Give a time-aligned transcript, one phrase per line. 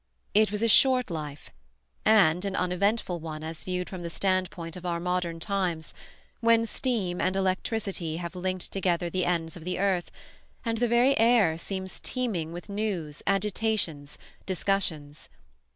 [0.33, 1.51] It was a short life,
[2.05, 5.93] and an uneventful one as viewed from the standpoint of our modern times,
[6.39, 10.09] when steam and electricity have linked together the ends of the earth,
[10.65, 14.17] and the very air seems teeming with news, agitations,
[14.47, 15.29] discussions.